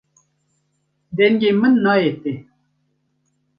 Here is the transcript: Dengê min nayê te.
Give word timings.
Dengê 1.17 1.51
min 1.59 1.73
nayê 1.83 2.11
te. 2.21 2.33